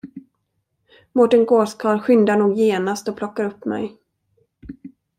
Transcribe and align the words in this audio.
Mårten 1.13 1.45
gåskarl 1.45 1.99
skyndar 1.99 2.37
nog 2.37 2.53
genast 2.57 3.07
och 3.07 3.17
plockar 3.17 3.43
upp 3.43 3.65
mig. 3.65 3.97